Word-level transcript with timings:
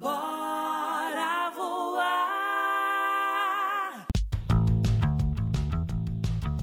Bora 0.00 1.50
voar. 1.56 2.06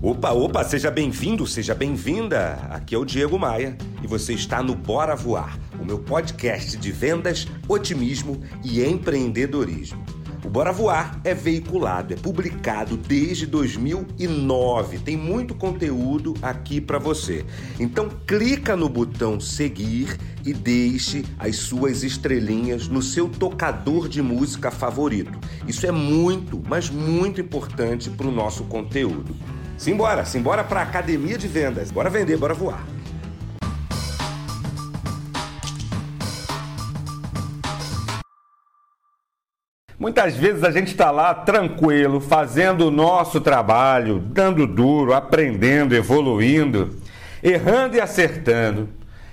Opa, 0.01 0.31
opa, 0.31 0.63
seja 0.63 0.89
bem-vindo, 0.89 1.45
seja 1.45 1.75
bem-vinda. 1.75 2.53
Aqui 2.69 2.95
é 2.95 2.97
o 2.97 3.03
Diego 3.03 3.37
Maia 3.37 3.77
e 4.01 4.07
você 4.07 4.31
está 4.31 4.63
no 4.63 4.73
Bora 4.73 5.17
Voar, 5.17 5.59
o 5.77 5.83
meu 5.83 5.99
podcast 5.99 6.77
de 6.77 6.93
vendas, 6.93 7.45
otimismo 7.67 8.41
e 8.63 8.81
empreendedorismo. 8.81 10.01
O 10.45 10.49
Bora 10.49 10.71
Voar 10.71 11.19
é 11.23 11.33
veiculado, 11.33 12.13
é 12.13 12.15
publicado 12.15 12.95
desde 12.95 13.47
2009. 13.47 14.99
Tem 14.99 15.17
muito 15.17 15.55
conteúdo 15.55 16.35
aqui 16.39 16.79
para 16.79 16.99
você. 16.99 17.43
Então 17.79 18.07
clica 18.27 18.75
no 18.75 18.87
botão 18.87 19.39
seguir 19.39 20.15
e 20.45 20.53
deixe 20.53 21.25
as 21.39 21.55
suas 21.55 22.03
estrelinhas 22.03 22.87
no 22.87 23.01
seu 23.01 23.27
tocador 23.27 24.07
de 24.07 24.21
música 24.21 24.69
favorito. 24.69 25.35
Isso 25.67 25.87
é 25.87 25.91
muito, 25.91 26.61
mas 26.69 26.91
muito 26.91 27.41
importante 27.41 28.11
para 28.11 28.27
o 28.27 28.31
nosso 28.31 28.65
conteúdo. 28.65 29.35
Simbora, 29.79 30.25
simbora 30.25 30.63
para 30.63 30.81
a 30.81 30.83
academia 30.83 31.39
de 31.39 31.47
vendas. 31.47 31.89
Bora 31.89 32.09
vender, 32.09 32.37
bora 32.37 32.53
voar. 32.53 32.94
Muitas 40.05 40.35
vezes 40.35 40.63
a 40.63 40.69
gente 40.69 40.89
está 40.89 41.09
lá 41.09 41.33
tranquilo, 41.33 42.21
fazendo 42.21 42.89
o 42.89 42.91
nosso 42.91 43.41
trabalho, 43.41 44.19
dando 44.19 44.67
duro, 44.67 45.15
aprendendo, 45.15 45.95
evoluindo, 45.95 46.95
errando 47.41 47.95
e 47.97 47.99
acertando. 47.99 48.87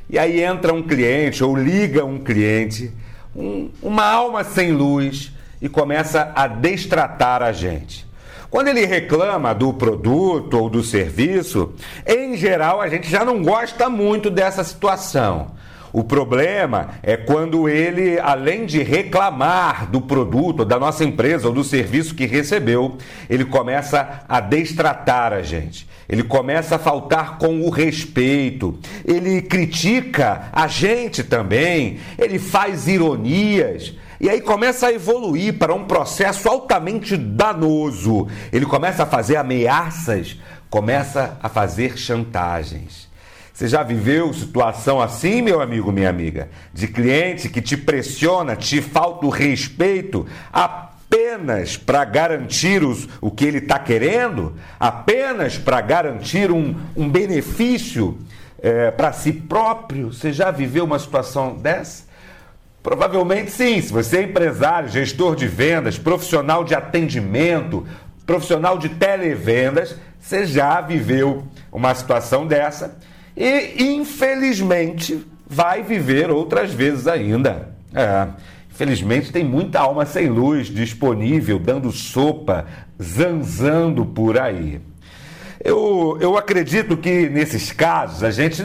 E 0.08 0.18
aí 0.18 0.42
entra 0.42 0.72
um 0.72 0.82
cliente 0.82 1.45
ou 1.45 1.54
liga 1.54 2.06
um 2.06 2.18
cliente, 2.18 2.90
um, 3.36 3.68
uma 3.82 4.06
alma 4.06 4.45
sem 4.45 4.72
luz 4.72 5.30
e 5.60 5.68
começa 5.68 6.32
a 6.34 6.46
destratar 6.46 7.42
a 7.42 7.52
gente. 7.52 8.07
Quando 8.48 8.68
ele 8.68 8.86
reclama 8.86 9.54
do 9.54 9.74
produto 9.74 10.54
ou 10.54 10.70
do 10.70 10.82
serviço, 10.82 11.74
em 12.07 12.34
geral 12.34 12.80
a 12.80 12.88
gente 12.88 13.10
já 13.10 13.26
não 13.26 13.42
gosta 13.42 13.90
muito 13.90 14.30
dessa 14.30 14.64
situação. 14.64 15.51
O 15.93 16.02
problema 16.02 16.90
é 17.02 17.16
quando 17.18 17.68
ele, 17.68 18.18
além 18.18 18.65
de 18.65 18.82
reclamar 18.82 19.90
do 19.90 20.01
produto, 20.01 20.65
da 20.65 20.79
nossa 20.79 21.04
empresa 21.04 21.48
ou 21.48 21.54
do 21.54 21.62
serviço 21.62 22.15
que 22.15 22.24
recebeu, 22.24 22.96
ele 23.29 23.45
começa 23.45 24.24
a 24.26 24.40
destratar 24.40 25.35
a 25.35 25.43
gente. 25.43 25.87
Ele 26.09 26.23
começa 26.23 26.76
a 26.76 26.79
faltar 26.79 27.38
com 27.38 27.60
o 27.60 27.70
respeito. 27.70 28.79
Ele 29.04 29.43
critica 29.43 30.48
a 30.52 30.66
gente 30.66 31.23
também. 31.23 32.01
Ele 32.18 32.38
faz 32.38 32.88
ironias. 32.88 33.95
E 34.18 34.30
aí 34.30 34.40
começa 34.40 34.87
a 34.87 34.93
evoluir 34.93 35.59
para 35.59 35.74
um 35.74 35.85
processo 35.85 36.48
altamente 36.48 37.16
danoso. 37.16 38.29
Ele 38.52 38.65
começa 38.65 39.02
a 39.02 39.07
fazer 39.07 39.37
ameaças, 39.37 40.38
começa 40.70 41.37
a 41.43 41.48
fazer 41.48 41.98
chantagens. 41.98 43.12
Você 43.52 43.68
já 43.68 43.82
viveu 43.82 44.32
situação 44.32 45.00
assim, 45.00 45.42
meu 45.42 45.60
amigo, 45.60 45.92
minha 45.92 46.08
amiga? 46.08 46.48
De 46.72 46.88
cliente 46.88 47.50
que 47.50 47.60
te 47.60 47.76
pressiona, 47.76 48.56
te 48.56 48.80
falta 48.80 49.26
o 49.26 49.30
respeito 49.30 50.26
apenas 50.50 51.76
para 51.76 52.02
garantir 52.04 52.82
os, 52.82 53.06
o 53.20 53.30
que 53.30 53.45
ele 53.45 53.58
está 53.58 53.78
querendo? 53.78 54.54
Apenas 54.80 55.58
para 55.58 55.82
garantir 55.82 56.50
um, 56.50 56.74
um 56.96 57.10
benefício 57.10 58.18
é, 58.58 58.90
para 58.90 59.12
si 59.12 59.34
próprio? 59.34 60.10
Você 60.14 60.32
já 60.32 60.50
viveu 60.50 60.84
uma 60.84 60.98
situação 60.98 61.54
dessa? 61.54 62.04
Provavelmente 62.82 63.50
sim. 63.50 63.82
Se 63.82 63.92
você 63.92 64.19
é 64.19 64.22
empresário, 64.22 64.88
gestor 64.88 65.36
de 65.36 65.47
vendas, 65.47 65.98
profissional 65.98 66.64
de 66.64 66.75
atendimento, 66.75 67.86
profissional 68.25 68.78
de 68.78 68.88
televendas, 68.88 69.94
você 70.19 70.47
já 70.47 70.80
viveu 70.80 71.44
uma 71.70 71.94
situação 71.94 72.46
dessa 72.46 72.96
e, 73.37 73.94
infelizmente, 73.94 75.25
vai 75.47 75.82
viver 75.82 76.31
outras 76.31 76.72
vezes 76.72 77.06
ainda. 77.06 77.70
É. 77.94 78.28
Infelizmente, 78.70 79.31
tem 79.31 79.44
muita 79.44 79.81
alma 79.81 80.06
sem 80.06 80.28
luz 80.28 80.69
disponível, 80.69 81.59
dando 81.59 81.92
sopa, 81.92 82.66
zanzando 83.00 84.04
por 84.06 84.38
aí. 84.38 84.81
Eu, 85.62 86.19
eu 86.21 86.37
acredito 86.37 86.97
que 86.97 87.28
nesses 87.28 87.71
casos 87.71 88.25
a 88.25 88.31
gente. 88.31 88.65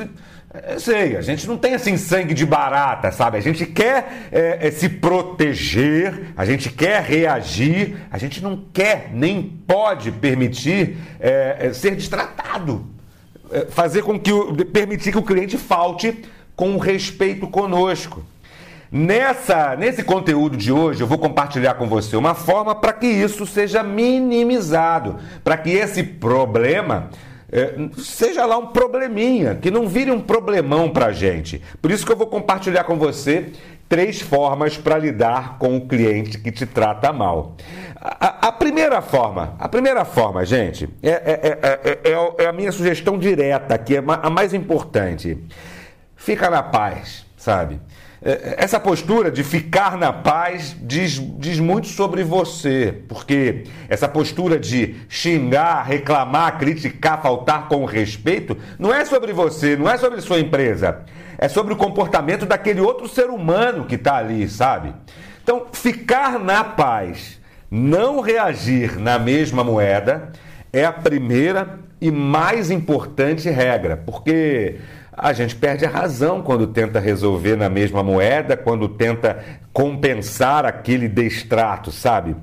Eu 0.69 0.79
sei, 0.79 1.17
a 1.17 1.22
gente 1.22 1.45
não 1.45 1.57
tem 1.57 1.75
assim 1.75 1.97
sangue 1.97 2.33
de 2.33 2.45
barata, 2.45 3.11
sabe? 3.11 3.38
A 3.38 3.41
gente 3.41 3.66
quer 3.66 4.27
é, 4.31 4.67
é, 4.67 4.72
se 4.72 4.89
proteger, 4.89 6.33
a 6.35 6.45
gente 6.45 6.72
quer 6.72 7.03
reagir, 7.03 7.97
a 8.09 8.17
gente 8.17 8.41
não 8.41 8.63
quer 8.73 9.11
nem 9.13 9.44
pode 9.44 10.09
permitir 10.09 10.97
é, 11.19 11.57
é 11.59 11.73
ser 11.73 11.95
destratado 11.95 12.88
é, 12.88 12.96
fazer 13.69 14.03
com 14.03 14.19
que 14.19 14.31
permitir 14.65 15.11
que 15.11 15.17
o 15.17 15.23
cliente 15.23 15.57
falte 15.57 16.23
com 16.55 16.77
respeito 16.77 17.47
conosco. 17.47 18.23
Nessa, 18.91 19.75
nesse 19.75 20.01
conteúdo 20.01 20.55
de 20.55 20.71
hoje, 20.71 21.01
eu 21.01 21.07
vou 21.07 21.17
compartilhar 21.17 21.73
com 21.73 21.87
você 21.87 22.15
uma 22.15 22.33
forma 22.33 22.73
para 22.73 22.93
que 22.93 23.05
isso 23.05 23.45
seja 23.45 23.83
minimizado, 23.83 25.17
para 25.43 25.57
que 25.57 25.71
esse 25.71 26.01
problema 26.01 27.09
é, 27.51 27.75
seja 27.97 28.45
lá 28.45 28.57
um 28.57 28.67
probleminha, 28.67 29.55
que 29.55 29.69
não 29.69 29.87
vire 29.87 30.11
um 30.11 30.21
problemão 30.21 30.89
para 30.89 31.11
gente. 31.11 31.61
Por 31.81 31.91
isso 31.91 32.05
que 32.05 32.11
eu 32.11 32.17
vou 32.17 32.27
compartilhar 32.27 32.85
com 32.85 32.97
você 32.97 33.51
três 33.89 34.21
formas 34.21 34.77
para 34.77 34.97
lidar 34.97 35.57
com 35.57 35.77
o 35.77 35.87
cliente 35.87 36.37
que 36.37 36.51
te 36.51 36.65
trata 36.65 37.11
mal. 37.13 37.55
A, 37.99 38.47
a, 38.47 38.51
primeira 38.51 39.01
forma, 39.01 39.55
a 39.59 39.67
primeira 39.67 40.05
forma, 40.05 40.45
gente, 40.45 40.89
é, 41.01 41.09
é, 41.09 41.59
é, 41.63 42.43
é, 42.43 42.47
a 42.47 42.53
minha 42.53 42.71
sugestão 42.71 43.17
direta, 43.17 43.75
é 43.75 43.97
a 44.21 44.29
mais 44.29 44.53
importante. 44.53 45.37
Fica 46.15 46.49
na 46.49 46.61
paz, 46.61 47.25
sabe? 47.37 47.79
Essa 48.22 48.79
postura 48.79 49.29
de 49.29 49.44
ficar 49.44 49.97
na 49.97 50.11
paz 50.11 50.75
diz, 50.81 51.22
diz 51.38 51.59
muito 51.59 51.88
sobre 51.88 52.23
você, 52.23 53.01
porque 53.07 53.66
essa 53.88 54.07
postura 54.07 54.59
de 54.59 54.95
xingar, 55.07 55.83
reclamar, 55.83 56.57
criticar, 56.57 57.22
faltar 57.22 57.67
com 57.67 57.85
respeito, 57.85 58.57
não 58.79 58.94
é 58.94 59.06
sobre 59.06 59.33
você, 59.33 59.75
não 59.75 59.89
é 59.89 59.97
sobre 59.97 60.19
sua 60.22 60.39
empresa 60.39 61.06
é 61.38 61.47
sobre 61.47 61.73
o 61.73 61.77
comportamento 61.77 62.45
daquele 62.45 62.81
outro 62.81 63.07
ser 63.07 63.29
humano 63.29 63.85
que 63.85 63.95
está 63.95 64.16
ali, 64.16 64.47
sabe? 64.50 64.94
Então, 65.44 65.67
ficar 65.72 66.39
na 66.39 66.63
paz, 66.63 67.39
não 67.69 68.19
reagir 68.19 69.00
na 69.00 69.19
mesma 69.19 69.63
moeda, 69.63 70.31
é 70.73 70.83
a 70.83 70.91
primeira 70.91 71.79
e 72.01 72.11
mais 72.11 72.69
importante 72.69 73.50
regra, 73.50 73.95
porque 73.97 74.77
a 75.17 75.33
gente 75.33 75.55
perde 75.55 75.83
a 75.83 75.89
razão 75.89 76.44
quando 76.44 76.67
tenta 76.67 77.00
resolver 77.00 77.55
na 77.55 77.69
mesma 77.69 78.03
moeda, 78.03 78.55
quando 78.55 78.88
tenta 78.88 79.44
compensar 79.73 80.63
aquele 80.63 81.07
destrato, 81.07 81.91
sabe? 81.91 82.35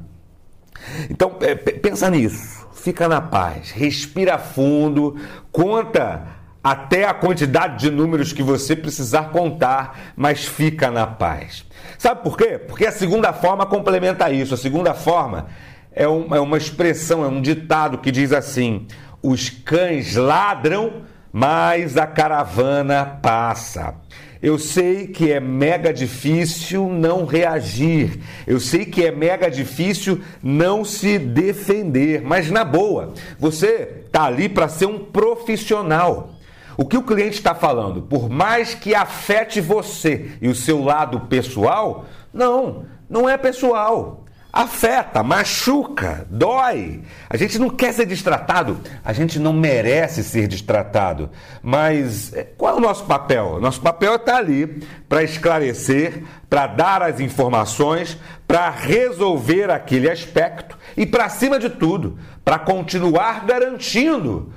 Então, 1.08 1.36
é, 1.40 1.54
pensa 1.54 2.10
nisso, 2.10 2.66
fica 2.74 3.08
na 3.08 3.20
paz, 3.20 3.70
respira 3.70 4.38
fundo, 4.38 5.16
conta 5.52 6.26
até 6.62 7.04
a 7.04 7.14
quantidade 7.14 7.78
de 7.78 7.90
números 7.90 8.32
que 8.32 8.42
você 8.42 8.74
precisar 8.74 9.30
contar, 9.30 10.12
mas 10.16 10.44
fica 10.44 10.90
na 10.90 11.06
paz. 11.06 11.64
Sabe 11.96 12.22
por 12.22 12.36
quê? 12.36 12.58
Porque 12.58 12.86
a 12.86 12.92
segunda 12.92 13.32
forma 13.32 13.66
complementa 13.66 14.30
isso. 14.30 14.54
A 14.54 14.56
segunda 14.56 14.94
forma 14.94 15.46
é 15.92 16.08
uma, 16.08 16.36
é 16.38 16.40
uma 16.40 16.56
expressão, 16.56 17.24
é 17.24 17.28
um 17.28 17.40
ditado 17.40 17.98
que 17.98 18.10
diz 18.10 18.32
assim: 18.32 18.86
os 19.22 19.48
cães 19.48 20.16
ladram, 20.16 21.02
mas 21.34 21.96
a 21.96 22.06
caravana 22.06 23.18
passa. 23.20 23.96
Eu 24.40 24.56
sei 24.56 25.08
que 25.08 25.32
é 25.32 25.40
mega 25.40 25.92
difícil 25.92 26.88
não 26.88 27.24
reagir. 27.24 28.20
Eu 28.46 28.60
sei 28.60 28.84
que 28.84 29.04
é 29.04 29.10
mega 29.10 29.50
difícil 29.50 30.20
não 30.40 30.84
se 30.84 31.18
defender, 31.18 32.22
mas 32.22 32.52
na 32.52 32.64
boa, 32.64 33.14
você 33.36 34.04
tá 34.12 34.26
ali 34.26 34.48
para 34.48 34.68
ser 34.68 34.86
um 34.86 35.00
profissional. 35.00 36.34
O 36.76 36.84
que 36.84 36.96
o 36.96 37.02
cliente 37.02 37.38
está 37.38 37.52
falando, 37.52 38.02
por 38.02 38.30
mais 38.30 38.72
que 38.72 38.94
afete 38.94 39.60
você 39.60 40.30
e 40.40 40.46
o 40.46 40.54
seu 40.54 40.84
lado 40.84 41.22
pessoal, 41.22 42.04
não, 42.32 42.84
não 43.10 43.28
é 43.28 43.36
pessoal. 43.36 44.23
Afeta, 44.56 45.20
machuca, 45.20 46.24
dói. 46.30 47.00
A 47.28 47.36
gente 47.36 47.58
não 47.58 47.68
quer 47.68 47.92
ser 47.92 48.06
destratado, 48.06 48.78
a 49.04 49.12
gente 49.12 49.36
não 49.40 49.52
merece 49.52 50.22
ser 50.22 50.46
destratado. 50.46 51.28
Mas 51.60 52.32
é, 52.32 52.44
qual 52.44 52.76
é 52.76 52.78
o 52.78 52.80
nosso 52.80 53.04
papel? 53.04 53.58
Nosso 53.60 53.80
papel 53.80 54.12
é 54.12 54.14
estar 54.14 54.34
tá 54.34 54.38
ali 54.38 54.80
para 55.08 55.24
esclarecer, 55.24 56.22
para 56.48 56.68
dar 56.68 57.02
as 57.02 57.18
informações, 57.18 58.16
para 58.46 58.70
resolver 58.70 59.72
aquele 59.72 60.08
aspecto 60.08 60.78
e, 60.96 61.04
para 61.04 61.28
cima 61.28 61.58
de 61.58 61.68
tudo, 61.68 62.16
para 62.44 62.56
continuar 62.56 63.44
garantindo 63.44 64.52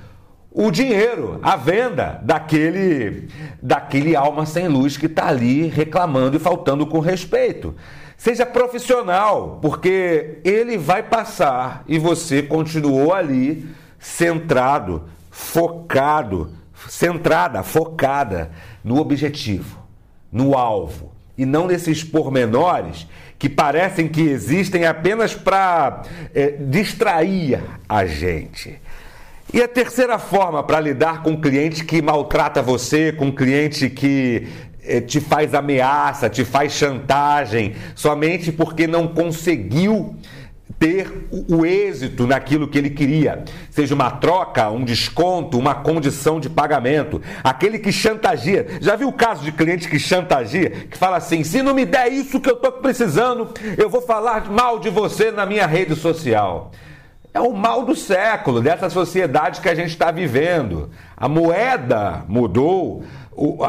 o 0.52 0.70
dinheiro, 0.70 1.40
a 1.42 1.56
venda 1.56 2.20
daquele 2.22 3.28
daquele 3.60 4.14
alma 4.14 4.46
sem 4.46 4.68
luz 4.68 4.96
que 4.96 5.06
está 5.06 5.26
ali 5.26 5.66
reclamando 5.66 6.36
e 6.36 6.40
faltando 6.40 6.86
com 6.86 7.00
respeito. 7.00 7.74
Seja 8.18 8.44
profissional, 8.44 9.60
porque 9.62 10.40
ele 10.42 10.76
vai 10.76 11.04
passar 11.04 11.84
e 11.86 12.00
você 12.00 12.42
continuou 12.42 13.14
ali 13.14 13.64
centrado, 13.96 15.04
focado, 15.30 16.52
centrada, 16.88 17.62
focada 17.62 18.50
no 18.82 18.98
objetivo, 18.98 19.78
no 20.32 20.58
alvo 20.58 21.12
e 21.38 21.46
não 21.46 21.68
nesses 21.68 22.02
pormenores 22.02 23.06
que 23.38 23.48
parecem 23.48 24.08
que 24.08 24.22
existem 24.22 24.84
apenas 24.84 25.32
para 25.32 26.02
é, 26.34 26.56
distrair 26.58 27.62
a 27.88 28.04
gente. 28.04 28.80
E 29.54 29.62
a 29.62 29.68
terceira 29.68 30.18
forma 30.18 30.62
para 30.64 30.80
lidar 30.80 31.22
com 31.22 31.30
um 31.30 31.40
cliente 31.40 31.84
que 31.84 32.02
maltrata 32.02 32.60
você, 32.60 33.12
com 33.12 33.32
cliente 33.32 33.88
que 33.88 34.48
te 35.06 35.20
faz 35.20 35.54
ameaça, 35.54 36.28
te 36.28 36.44
faz 36.44 36.72
chantagem, 36.72 37.74
somente 37.94 38.50
porque 38.52 38.86
não 38.86 39.08
conseguiu 39.08 40.16
ter 40.78 41.28
o 41.50 41.66
êxito 41.66 42.26
naquilo 42.26 42.68
que 42.68 42.78
ele 42.78 42.90
queria, 42.90 43.42
seja 43.70 43.94
uma 43.94 44.10
troca, 44.10 44.70
um 44.70 44.84
desconto, 44.84 45.58
uma 45.58 45.74
condição 45.74 46.38
de 46.38 46.48
pagamento. 46.48 47.20
Aquele 47.42 47.78
que 47.78 47.90
chantageia. 47.90 48.66
Já 48.80 48.94
viu 48.94 49.08
o 49.08 49.12
caso 49.12 49.42
de 49.42 49.50
cliente 49.50 49.88
que 49.88 49.98
chantageia, 49.98 50.70
que 50.70 50.96
fala 50.96 51.16
assim: 51.16 51.42
se 51.42 51.62
não 51.62 51.74
me 51.74 51.84
der 51.84 52.08
isso 52.08 52.40
que 52.40 52.48
eu 52.48 52.54
estou 52.54 52.72
precisando, 52.72 53.48
eu 53.76 53.90
vou 53.90 54.00
falar 54.00 54.50
mal 54.50 54.78
de 54.78 54.88
você 54.88 55.32
na 55.32 55.44
minha 55.44 55.66
rede 55.66 55.96
social. 55.96 56.70
É 57.32 57.40
o 57.40 57.52
mal 57.52 57.84
do 57.84 57.94
século, 57.94 58.60
dessa 58.60 58.88
sociedade 58.88 59.60
que 59.60 59.68
a 59.68 59.74
gente 59.74 59.90
está 59.90 60.10
vivendo. 60.10 60.90
A 61.16 61.28
moeda 61.28 62.24
mudou, 62.26 63.04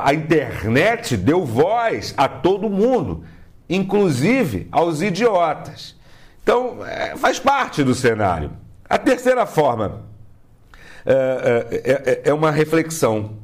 a 0.01 0.13
internet 0.13 1.17
deu 1.17 1.45
voz 1.45 2.13
a 2.17 2.27
todo 2.27 2.69
mundo, 2.69 3.23
inclusive 3.69 4.67
aos 4.71 5.01
idiotas. 5.01 5.95
Então, 6.41 6.85
é, 6.85 7.15
faz 7.15 7.39
parte 7.39 7.83
do 7.83 7.93
cenário. 7.93 8.51
A 8.89 8.97
terceira 8.97 9.45
forma 9.45 10.01
é, 11.05 11.13
é, 11.71 11.91
é, 11.91 12.21
é 12.29 12.33
uma 12.33 12.51
reflexão. 12.51 13.37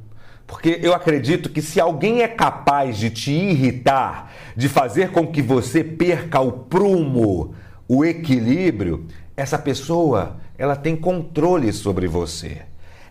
Porque 0.48 0.80
eu 0.82 0.94
acredito 0.94 1.50
que 1.50 1.62
se 1.62 1.80
alguém 1.80 2.22
é 2.22 2.28
capaz 2.28 2.98
de 2.98 3.10
te 3.10 3.32
irritar, 3.32 4.32
de 4.56 4.70
fazer 4.70 5.12
com 5.12 5.26
que 5.26 5.42
você 5.42 5.84
perca 5.84 6.40
o 6.40 6.52
prumo, 6.52 7.56
o 7.88 8.06
equilíbrio, 8.06 9.08
essa 9.36 9.58
pessoa, 9.58 10.38
ela 10.58 10.76
tem 10.76 10.96
controle 10.96 11.72
sobre 11.74 12.08
você. 12.08 12.62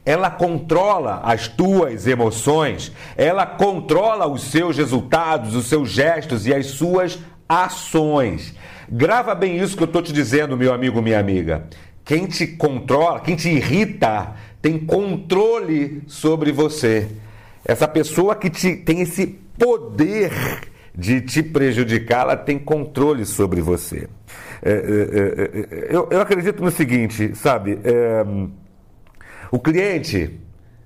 Ela 0.04 0.30
controla 0.30 1.20
as 1.24 1.48
tuas 1.48 2.06
emoções, 2.06 2.92
ela 3.16 3.46
controla 3.46 4.26
os 4.26 4.44
seus 4.44 4.76
resultados, 4.76 5.54
os 5.54 5.66
seus 5.66 5.90
gestos 5.90 6.46
e 6.46 6.52
as 6.52 6.66
suas 6.66 7.18
ações. 7.48 8.54
Grava 8.88 9.34
bem 9.34 9.58
isso 9.58 9.76
que 9.76 9.82
eu 9.82 9.86
estou 9.86 10.02
te 10.02 10.12
dizendo, 10.12 10.56
meu 10.56 10.74
amigo, 10.74 11.00
minha 11.00 11.18
amiga. 11.18 11.66
Quem 12.04 12.26
te 12.26 12.46
controla, 12.46 13.20
quem 13.20 13.34
te 13.34 13.48
irrita, 13.48 14.34
tem 14.60 14.78
controle 14.78 16.02
sobre 16.06 16.52
você. 16.52 17.08
Essa 17.64 17.88
pessoa 17.88 18.36
que 18.36 18.50
te, 18.50 18.76
tem 18.76 19.00
esse 19.00 19.26
poder 19.58 20.30
de 20.96 21.20
te 21.20 21.42
prejudicar, 21.42 22.22
ela 22.22 22.36
tem 22.36 22.58
controle 22.58 23.24
sobre 23.24 23.60
você. 23.60 24.08
É, 24.62 24.70
é, 24.70 24.74
é, 24.74 25.90
é 25.90 25.96
eu, 25.96 26.08
eu, 26.10 26.20
acredito 26.20 26.62
no 26.62 26.70
seguinte, 26.70 27.34
sabe? 27.34 27.78
É, 27.82 28.24
o 29.50 29.58
cliente, 29.58 30.40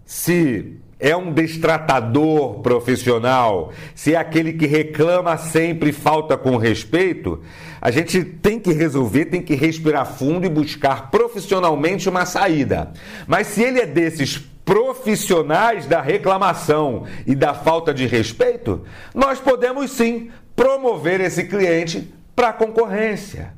se 0.04 0.78
é 0.98 1.16
um 1.16 1.32
destratador 1.32 2.60
profissional, 2.60 3.72
se 3.94 4.14
é 4.14 4.16
aquele 4.16 4.54
que 4.54 4.66
reclama 4.66 5.36
sempre 5.36 5.92
falta 5.92 6.36
com 6.36 6.56
respeito, 6.56 7.40
a 7.80 7.90
gente 7.90 8.24
tem 8.24 8.58
que 8.58 8.72
resolver, 8.72 9.26
tem 9.26 9.40
que 9.40 9.54
respirar 9.54 10.06
fundo 10.06 10.44
e 10.44 10.48
buscar 10.48 11.10
profissionalmente 11.10 12.08
uma 12.08 12.26
saída. 12.26 12.92
Mas 13.26 13.46
se 13.48 13.62
ele 13.62 13.80
é 13.80 13.86
desses 13.86 14.38
profissionais 14.68 15.86
da 15.86 16.02
reclamação 16.02 17.06
e 17.26 17.34
da 17.34 17.54
falta 17.54 17.94
de 17.94 18.06
respeito, 18.06 18.84
nós 19.14 19.40
podemos 19.40 19.90
sim 19.92 20.30
promover 20.54 21.22
esse 21.22 21.44
cliente 21.44 22.12
para 22.36 22.50
a 22.50 22.52
concorrência 22.52 23.54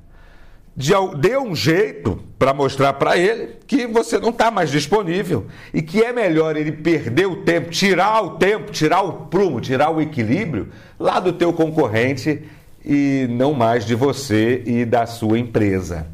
de, 0.76 0.92
dê 1.18 1.36
um 1.36 1.52
jeito 1.52 2.22
para 2.38 2.54
mostrar 2.54 2.92
para 2.92 3.18
ele 3.18 3.56
que 3.66 3.88
você 3.88 4.20
não 4.20 4.28
está 4.28 4.52
mais 4.52 4.70
disponível 4.70 5.48
e 5.74 5.82
que 5.82 6.00
é 6.00 6.12
melhor 6.12 6.56
ele 6.56 6.70
perder 6.70 7.26
o 7.26 7.42
tempo, 7.42 7.70
tirar 7.70 8.22
o 8.22 8.30
tempo, 8.36 8.70
tirar 8.70 9.02
o 9.02 9.26
prumo, 9.26 9.60
tirar 9.60 9.90
o 9.90 10.00
equilíbrio 10.00 10.68
lá 10.96 11.18
do 11.18 11.32
teu 11.32 11.52
concorrente 11.52 12.48
e 12.84 13.26
não 13.28 13.52
mais 13.52 13.84
de 13.84 13.96
você 13.96 14.62
e 14.64 14.84
da 14.84 15.06
sua 15.06 15.40
empresa. 15.40 16.06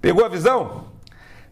Pegou 0.00 0.24
a 0.24 0.28
visão? 0.28 0.91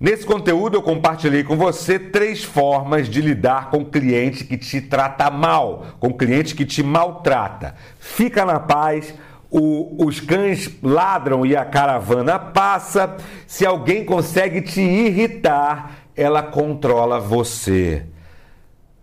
Nesse 0.01 0.25
conteúdo 0.25 0.79
eu 0.79 0.83
compartilhei 0.83 1.45
com 1.45 1.59
você 1.59 1.99
três 1.99 2.43
formas 2.43 3.07
de 3.07 3.21
lidar 3.21 3.69
com 3.69 3.85
cliente 3.85 4.45
que 4.45 4.57
te 4.57 4.81
trata 4.81 5.31
mal, 5.31 5.89
com 6.01 6.11
cliente 6.11 6.55
que 6.55 6.65
te 6.65 6.83
maltrata. 6.83 7.75
Fica 7.99 8.47
na 8.47 8.59
paz 8.59 9.13
o, 9.51 10.07
os 10.07 10.19
cães 10.19 10.71
ladram 10.83 11.45
e 11.45 11.55
a 11.55 11.67
caravana 11.67 12.39
passa. 12.39 13.15
Se 13.47 13.67
alguém 13.67 14.03
consegue 14.03 14.63
te 14.63 14.81
irritar, 14.81 15.97
ela 16.17 16.43
controla 16.43 17.21
você. 17.21 18.07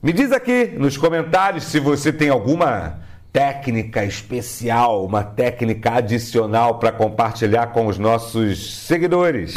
Me 0.01 0.11
diz 0.11 0.31
aqui 0.31 0.73
nos 0.79 0.97
comentários 0.97 1.65
se 1.65 1.79
você 1.79 2.11
tem 2.11 2.29
alguma 2.29 3.01
técnica 3.31 4.03
especial, 4.03 5.05
uma 5.05 5.23
técnica 5.23 5.97
adicional 5.97 6.79
para 6.79 6.91
compartilhar 6.91 7.67
com 7.67 7.85
os 7.85 7.99
nossos 7.99 8.85
seguidores. 8.87 9.53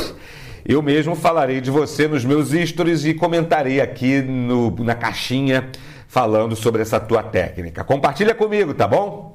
Eu 0.65 0.83
mesmo 0.83 1.15
falarei 1.15 1.61
de 1.61 1.71
você 1.71 2.07
nos 2.07 2.25
meus 2.25 2.51
stories 2.51 3.05
e 3.05 3.15
comentarei 3.15 3.81
aqui 3.81 4.21
no, 4.21 4.71
na 4.85 4.95
caixinha 4.95 5.71
falando 6.07 6.57
sobre 6.57 6.83
essa 6.83 6.99
tua 6.99 7.23
técnica. 7.23 7.85
Compartilha 7.85 8.35
comigo, 8.35 8.75
tá 8.75 8.87
bom? 8.87 9.35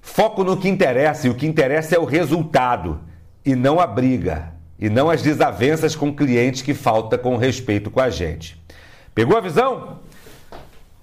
Foco 0.00 0.44
no 0.44 0.56
que 0.56 0.68
interessa, 0.68 1.26
e 1.26 1.30
o 1.30 1.34
que 1.34 1.46
interessa 1.46 1.94
é 1.94 1.98
o 1.98 2.04
resultado, 2.04 3.00
e 3.44 3.54
não 3.54 3.80
a 3.80 3.86
briga, 3.86 4.52
e 4.78 4.90
não 4.90 5.08
as 5.08 5.22
desavenças 5.22 5.94
com 5.94 6.08
o 6.08 6.14
cliente 6.14 6.64
que 6.64 6.74
falta 6.74 7.16
com 7.16 7.36
respeito 7.36 7.90
com 7.90 8.00
a 8.00 8.10
gente. 8.10 8.60
Pegou 9.14 9.38
a 9.38 9.40
visão? 9.40 10.00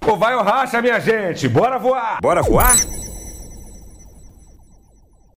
Ou 0.06 0.16
vai 0.16 0.34
ou 0.34 0.42
racha, 0.42 0.80
minha 0.80 1.00
gente? 1.00 1.48
Bora 1.48 1.78
voar! 1.78 2.18
Bora 2.20 2.42
voar? 2.42 2.76